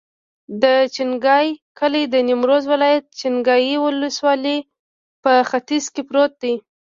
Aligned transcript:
د 0.63 0.65
چنګای 0.95 1.47
کلی 1.79 2.03
د 2.13 2.15
نیمروز 2.27 2.63
ولایت، 2.73 3.05
چنګای 3.19 3.73
ولسوالي 3.83 4.57
په 5.23 5.33
ختیځ 5.49 5.85
کې 5.93 6.01
پروت 6.09 6.31
دی. 6.43 6.53